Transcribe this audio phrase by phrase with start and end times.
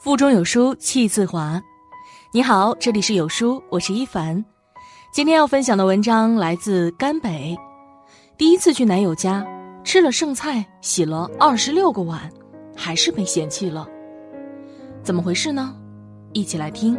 [0.00, 1.62] 腹中有书气自华。
[2.32, 4.44] 你好，这里是有书，我是一凡。
[5.12, 7.56] 今天要分享的文章来自甘北。
[8.36, 9.46] 第一次去男友家，
[9.84, 12.28] 吃了剩菜，洗了二十六个碗，
[12.74, 13.86] 还是被嫌弃了。
[15.04, 15.72] 怎么回事呢？
[16.32, 16.98] 一起来听。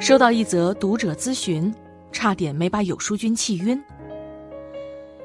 [0.00, 1.72] 收到一则读者咨询，
[2.14, 3.78] 差点没把有淑君气晕。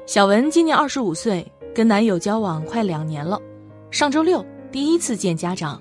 [0.04, 3.40] 小文今年二十五岁，跟男友交往快两年了。
[3.90, 5.80] 上周六第一次见家长。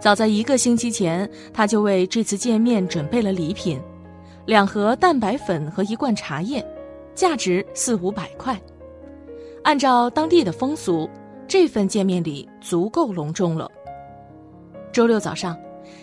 [0.00, 3.78] 早在一个星期前，他就为这次见面准备了礼品：
[4.46, 6.66] 两盒蛋白粉和一罐茶叶，
[7.14, 8.60] 价值四五百块。
[9.62, 11.08] 按照当地的风俗，
[11.46, 13.70] 这份见面礼足够隆重了。
[14.90, 15.56] 周六早上。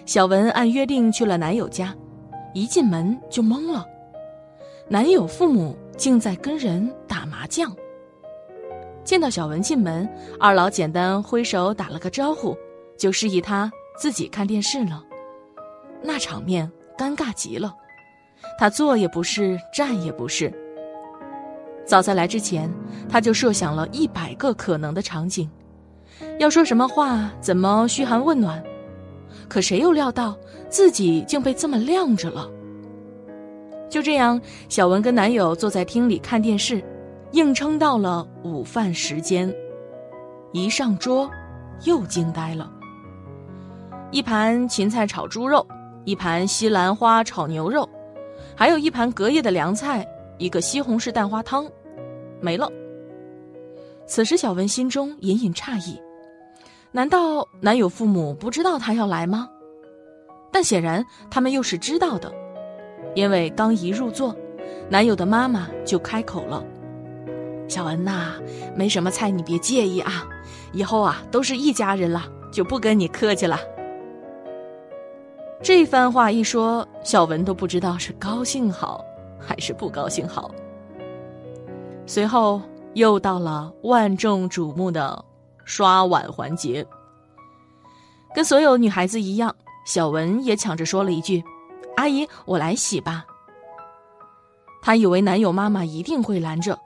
[0.05, 1.95] 小文按约定去了男友家，
[2.53, 3.85] 一进门就懵了，
[4.88, 7.75] 男友父母竟在跟人打麻将。
[9.03, 10.08] 见到小文进门，
[10.39, 12.55] 二老简单挥手打了个招呼，
[12.97, 15.03] 就示意他自己看电视了。
[16.02, 17.75] 那场面尴尬极了，
[18.58, 20.53] 他坐也不是，站也不是。
[21.86, 22.72] 早在来之前，
[23.09, 25.50] 他就设想了一百个可能的场景，
[26.39, 28.64] 要说什么话，怎么嘘寒问暖。
[29.50, 30.38] 可谁又料到
[30.69, 32.50] 自己竟被这么晾着了？
[33.89, 36.83] 就这样，小文跟男友坐在厅里看电视，
[37.31, 39.52] 硬撑到了午饭时间。
[40.53, 41.30] 一上桌，
[41.86, 42.72] 又惊呆了。
[44.11, 45.66] 一盘芹菜炒猪肉，
[46.05, 47.89] 一盘西兰花炒牛肉，
[48.55, 51.67] 还有一盘隔夜的凉菜，一个西红柿蛋花汤，
[52.39, 52.72] 没了。
[54.05, 56.00] 此时，小文心中隐隐诧异。
[56.92, 59.48] 难道男友父母不知道他要来吗？
[60.52, 62.34] 但显然他们又是知道的，
[63.14, 64.36] 因为刚一入座，
[64.90, 66.64] 男友的妈妈就开口了
[67.70, 68.34] ：“小文呐，
[68.76, 70.28] 没什么菜，你别介意啊。
[70.73, 73.60] 以后啊，都是一家人了，就不跟你客气了。”
[75.61, 79.05] 这番话一说，小文都不知道是高兴好
[79.38, 80.49] 还是不高兴好。
[82.08, 82.60] 随后
[82.95, 85.26] 又到了万众瞩目的。
[85.69, 86.83] 刷碗环节，
[88.33, 91.43] 跟所有女孩子一样，小文也抢着说了一句
[91.95, 93.23] ：“阿姨，我来洗吧。”
[94.81, 96.77] 她以为男友妈妈一定会拦着，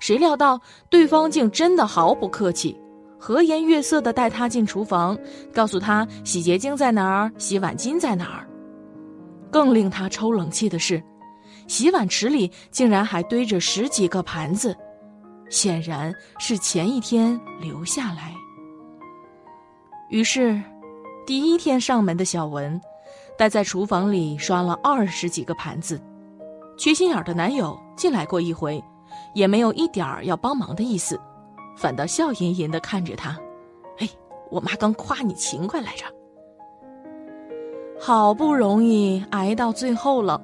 [0.00, 2.74] 谁料到对方竟真的毫不客气，
[3.18, 5.16] 和颜悦色的带她进厨房，
[5.52, 8.48] 告诉她洗洁精在哪儿，洗碗巾在哪儿。
[9.50, 11.02] 更令她抽冷气的是，
[11.68, 14.74] 洗碗池里竟然还堆着十几个盘子。
[15.52, 18.34] 显然是前一天留下来。
[20.08, 20.58] 于是，
[21.26, 22.80] 第一天上门的小文，
[23.36, 26.00] 待在厨房里刷了二十几个盘子。
[26.78, 28.82] 缺心眼的男友进来过一回，
[29.34, 31.20] 也没有一点儿要帮忙的意思，
[31.76, 33.38] 反倒笑吟吟的看着他。
[33.98, 34.08] 哎，
[34.50, 36.06] 我妈刚夸你勤快来着。
[38.00, 40.40] 好不容易挨到最后了，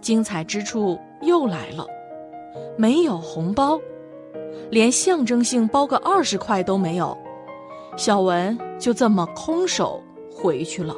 [0.00, 1.86] 精彩之处又来了，
[2.76, 3.80] 没有红包。
[4.70, 7.16] 连象征性包个二十块都没有，
[7.96, 10.94] 小文就这么空手回去了。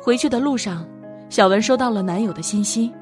[0.00, 0.86] 回去的路上，
[1.28, 2.92] 小文收到了男友的信息。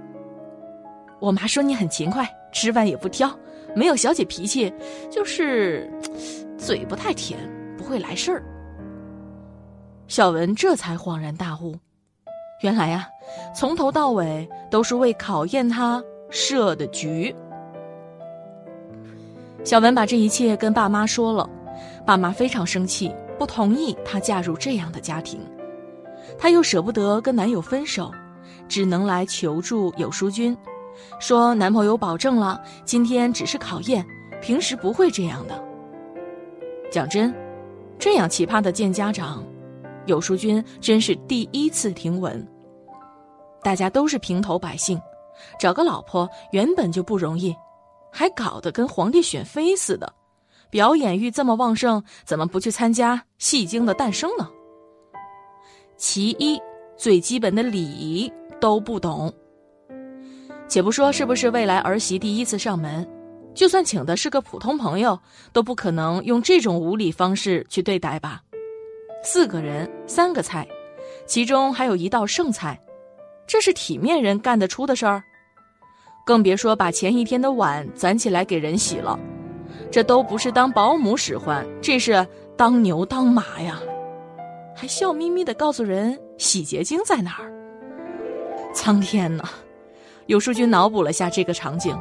[1.20, 3.30] 我妈说你很勤快，吃饭也不挑，
[3.74, 4.72] 没有小姐脾气，
[5.10, 5.90] 就是
[6.56, 7.38] 嘴不太甜，
[7.76, 8.42] 不会来事儿。
[10.08, 11.76] 小文这才恍然大悟，
[12.62, 13.08] 原来呀，
[13.54, 17.34] 从头到尾都是为考验他设的局。
[19.64, 21.48] 小文把这一切跟爸妈说了，
[22.04, 25.40] 爸妈非常生气，不同意她嫁入这样的家庭。
[26.38, 28.12] 她又舍不得跟男友分手，
[28.68, 30.54] 只能来求助有淑君，
[31.18, 34.04] 说男朋友保证了，今天只是考验，
[34.42, 35.58] 平时不会这样的。
[36.90, 37.34] 讲真，
[37.98, 39.42] 这样奇葩的见家长，
[40.04, 42.46] 有书君真是第一次听闻。
[43.62, 45.00] 大家都是平头百姓，
[45.58, 47.56] 找个老婆原本就不容易。
[48.16, 50.14] 还搞得跟皇帝选妃似的，
[50.70, 54.48] 表演欲这么旺盛，怎么不去参加戏精的诞生呢？
[55.96, 56.60] 其一，
[56.96, 59.34] 最基本的礼仪都不懂。
[60.68, 63.04] 且不说是不是未来儿媳第一次上门，
[63.52, 65.18] 就算请的是个普通朋友，
[65.52, 68.40] 都不可能用这种无礼方式去对待吧？
[69.24, 70.64] 四个人，三个菜，
[71.26, 72.80] 其中还有一道剩菜，
[73.44, 75.24] 这是体面人干得出的事儿？
[76.24, 79.18] 更别说把前一天的碗攒起来给人洗了，
[79.90, 82.26] 这都不是当保姆使唤，这是
[82.56, 83.78] 当牛当马呀！
[84.74, 87.52] 还笑眯眯的告诉人洗洁精在哪儿。
[88.72, 89.44] 苍天呐，
[90.26, 91.96] 有书君脑补了下这个场景，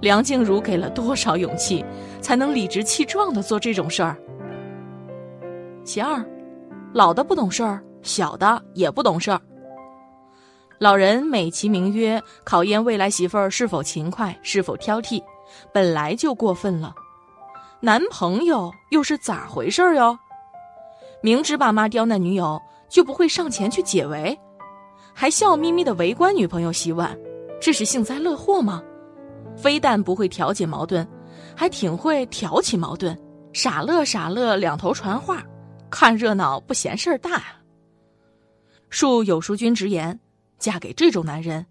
[0.00, 1.84] 梁静茹给了多少勇气，
[2.22, 4.16] 才能理直气壮的做这种事儿？
[5.84, 6.24] 其二，
[6.94, 9.40] 老的不懂事儿，小的也不懂事儿。
[10.78, 15.20] 老人美其名曰考验未来媳妇儿是否勤快，是否挑剔，
[15.72, 16.94] 本来就过分了。
[17.80, 20.16] 男朋友又是咋回事哟？
[21.20, 24.38] 明知爸妈刁难女友，就不会上前去解围，
[25.12, 27.18] 还笑眯眯的围观女朋友洗碗，
[27.60, 28.80] 这是幸灾乐祸吗？
[29.56, 31.06] 非但不会调解矛盾，
[31.56, 33.18] 还挺会挑起矛盾，
[33.52, 35.42] 傻乐傻乐两头传话，
[35.90, 37.42] 看热闹不嫌事儿大。
[38.92, 40.18] 恕有淑君直言。
[40.58, 41.64] 嫁给这种男人，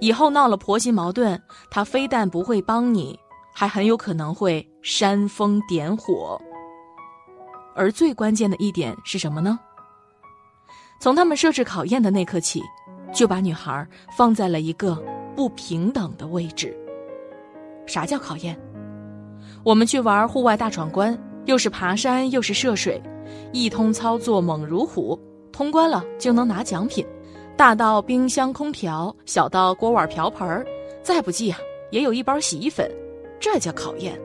[0.00, 1.40] 以后闹了婆媳矛盾，
[1.70, 3.18] 他非但不会帮你，
[3.54, 6.40] 还很有可能会煽风点火。
[7.74, 9.58] 而最关键的一点是什么呢？
[11.00, 12.62] 从他们设置考验的那刻起，
[13.12, 13.86] 就把女孩
[14.16, 14.94] 放在了一个
[15.34, 16.76] 不平等的位置。
[17.86, 18.58] 啥叫考验？
[19.64, 23.02] 我们去玩户外大闯关，又是爬山又是涉水，
[23.52, 25.18] 一通操作猛如虎，
[25.50, 27.04] 通关了就能拿奖品。
[27.56, 30.64] 大到冰箱、空调，小到锅碗瓢盆，
[31.02, 31.58] 再不济啊，
[31.90, 32.90] 也有一包洗衣粉，
[33.38, 34.18] 这叫考验。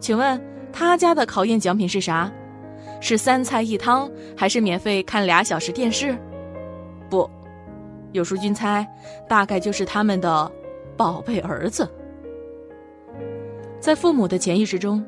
[0.00, 0.40] 请问
[0.72, 2.30] 他家的考验奖品是啥？
[3.00, 6.16] 是三菜一汤，还是免费看俩小时电视？
[7.08, 7.28] 不，
[8.12, 8.86] 有书君猜，
[9.28, 10.50] 大概就是他们的
[10.96, 11.88] 宝贝儿子。
[13.80, 15.04] 在父母的潜意识中，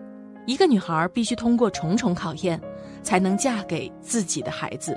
[0.47, 2.61] 一个女孩必须通过重重考验，
[3.03, 4.97] 才能嫁给自己的孩子。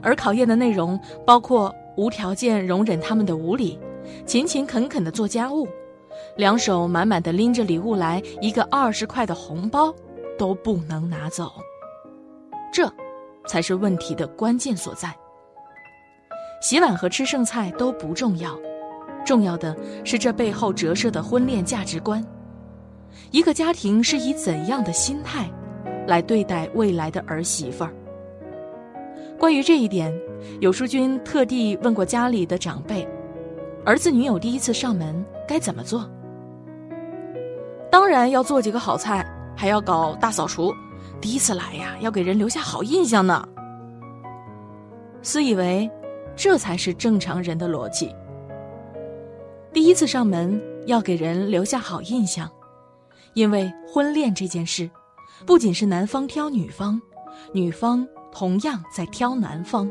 [0.00, 3.78] 而考验的内容包括无条件容忍他们的无理，
[4.24, 5.68] 勤勤恳恳的做家务，
[6.36, 9.94] 两手满满的拎着礼物来，一个二十块的红包
[10.38, 11.52] 都不能拿走。
[12.72, 12.90] 这，
[13.46, 15.14] 才是问题的关键所在。
[16.62, 18.58] 洗碗和吃剩菜都不重要，
[19.24, 22.24] 重要的是这背后折射的婚恋价值观。
[23.30, 25.50] 一个家庭是以怎样的心态，
[26.06, 27.92] 来对待未来的儿媳妇儿？
[29.42, 30.16] 关于这一点，
[30.60, 33.04] 有书君特地问过家里的长辈
[33.84, 36.08] ：“儿子女友第一次上门该怎么做？”
[37.90, 40.72] 当然要做几个好菜，还要搞大扫除。
[41.20, 43.44] 第一次来呀，要给人留下好印象呢。
[45.22, 45.90] 私以为，
[46.36, 48.14] 这才是正常人的逻辑。
[49.72, 52.48] 第一次上门要给人留下好印象，
[53.34, 54.88] 因为婚恋这件事，
[55.44, 57.02] 不仅是男方挑女方，
[57.52, 58.06] 女方。
[58.32, 59.88] 同样在挑男方，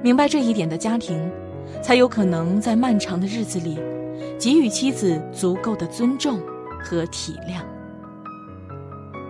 [0.00, 1.30] 明白这一点的家庭，
[1.82, 3.78] 才有可能在漫长的日子里，
[4.38, 6.40] 给予妻子足够的尊重
[6.80, 7.60] 和体谅。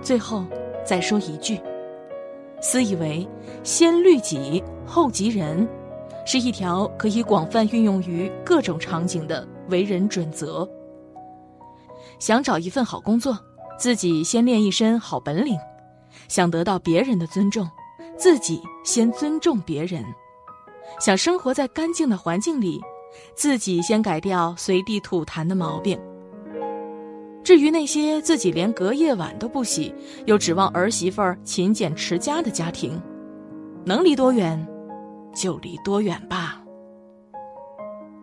[0.02, 0.44] 最后
[0.84, 1.58] 再说一句，
[2.60, 3.26] 私以为
[3.62, 5.66] 先律己后及人，
[6.26, 10.68] 是一条可以广泛运用于各种场景的为人准则。
[12.18, 13.36] 想找一份好工作，
[13.78, 15.58] 自己先练一身好本领。
[16.28, 17.68] 想得到别人的尊重，
[18.16, 20.02] 自己先尊重别人；
[21.00, 22.80] 想生活在干净的环境里，
[23.34, 25.98] 自己先改掉随地吐痰的毛病。
[27.42, 29.94] 至于那些自己连隔夜碗都不洗，
[30.24, 33.00] 又指望儿媳妇儿勤俭持家的家庭，
[33.84, 34.66] 能离多远，
[35.34, 36.62] 就离多远吧。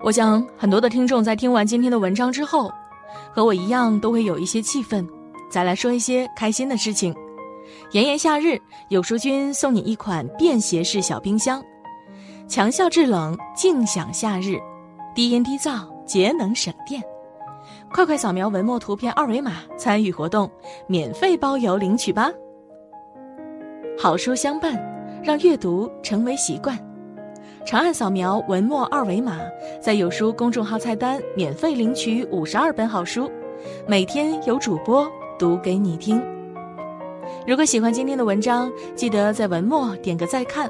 [0.03, 2.71] 我想很多的听众在听完今天的文章之后，
[3.31, 5.07] 和我一样都会有一些气愤。
[5.51, 7.13] 再来说一些开心的事情。
[7.91, 8.59] 炎炎夏日，
[8.89, 11.63] 有书君送你一款便携式小冰箱，
[12.47, 14.57] 强效制冷，静享夏日，
[15.13, 17.01] 低音低噪，节能省电。
[17.93, 20.49] 快快扫描文末图片二维码参与活动，
[20.87, 22.31] 免费包邮领取吧。
[23.99, 24.81] 好书相伴，
[25.21, 26.77] 让阅读成为习惯。
[27.63, 29.39] 长按扫描文末二维码，
[29.79, 33.29] 在有书公众号菜单免费领取五十二本好书，
[33.87, 36.19] 每天有主播读给你听。
[37.47, 40.69] 如果喜欢今天的文章，记得在文末点个再看，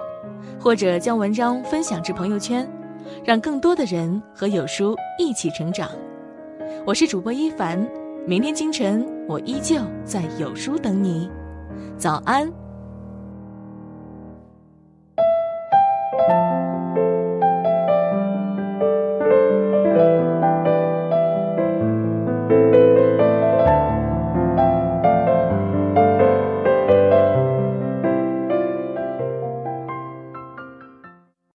[0.60, 2.68] 或者将文章分享至朋友圈，
[3.24, 5.90] 让更多的人和有书一起成长。
[6.86, 7.86] 我是主播一凡，
[8.26, 11.30] 明天清晨我依旧在有书等你，
[11.98, 12.61] 早安。